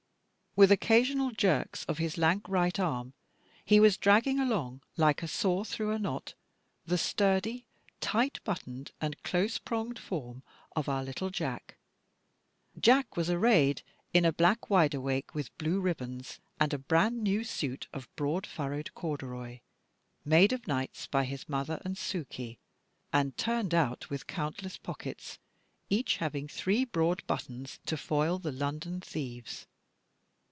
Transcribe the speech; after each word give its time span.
With 0.53 0.69
occasional 0.69 1.31
jerks 1.31 1.85
of 1.85 1.97
his 1.97 2.17
lank 2.17 2.45
right 2.49 2.77
arm, 2.77 3.13
he 3.63 3.79
was 3.79 3.95
dragging 3.95 4.37
along, 4.37 4.81
like 4.97 5.23
a 5.23 5.27
saw 5.29 5.63
through 5.63 5.91
a 5.91 5.97
knot, 5.97 6.33
the 6.85 6.97
sturdy, 6.97 7.65
tight 8.01 8.43
buttoned, 8.43 8.91
and 8.99 9.23
close 9.23 9.57
pronged 9.57 9.97
form 9.97 10.43
of 10.75 10.89
our 10.89 11.05
little 11.05 11.29
Jack. 11.29 11.77
Jack 12.77 13.15
was 13.15 13.29
arrayed 13.29 13.81
in 14.13 14.25
a 14.25 14.33
black 14.33 14.69
wide 14.69 14.93
awake, 14.93 15.33
with 15.33 15.57
blue 15.57 15.79
ribbons, 15.79 16.41
and 16.59 16.73
a 16.73 16.77
bran 16.77 17.23
new 17.23 17.45
suit 17.45 17.87
of 17.93 18.13
broad 18.17 18.45
furrowed 18.45 18.93
corduroy, 18.93 19.61
made 20.25 20.51
of 20.51 20.67
nights 20.67 21.07
by 21.07 21.23
his 21.23 21.47
mother 21.47 21.81
and 21.85 21.97
Suke, 21.97 22.57
and 23.13 23.37
turned 23.37 23.73
out 23.73 24.09
with 24.09 24.27
countless 24.27 24.75
pockets, 24.77 25.39
each 25.89 26.17
having 26.17 26.49
three 26.49 26.83
broad 26.83 27.25
buttons, 27.25 27.79
to 27.85 27.95
foil 27.95 28.37
the 28.37 28.51
London 28.51 28.99
thieves. 28.99 29.65